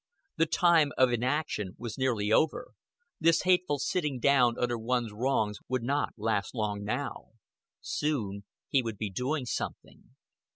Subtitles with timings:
[0.37, 2.71] The time of inaction was nearly over;
[3.19, 7.33] this hateful sitting down under one's wrongs would not last long now;
[7.81, 10.15] soon he would be doing something.